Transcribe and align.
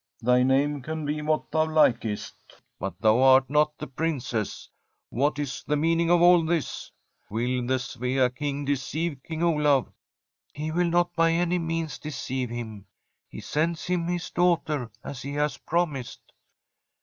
* 0.11 0.19
Thy 0.19 0.41
name 0.41 0.81
can 0.81 1.05
be 1.05 1.21
what 1.21 1.51
thou 1.51 1.65
likest, 1.71 2.33
but 2.79 2.99
thou 2.99 3.19
art 3.21 3.47
not 3.51 3.77
the 3.77 3.85
Princess. 3.85 4.67
What 5.11 5.37
is 5.37 5.63
the 5.63 5.77
meaning 5.77 6.09
of 6.09 6.23
all 6.23 6.43
this? 6.43 6.89
Will 7.29 7.63
the 7.67 7.75
Svea 7.77 8.33
King 8.35 8.65
deceive 8.65 9.21
King 9.23 9.43
Olaf?'' 9.43 9.89
He 10.53 10.71
will 10.71 10.89
not 10.89 11.13
by 11.15 11.31
any 11.33 11.59
means 11.59 11.99
deceive 11.99 12.49
him. 12.49 12.87
He 13.29 13.41
sends 13.41 13.85
him 13.85 14.07
his 14.07 14.31
daughter 14.31 14.89
as 15.03 15.21
he 15.21 15.33
has 15.33 15.57
promised.' 15.59 16.31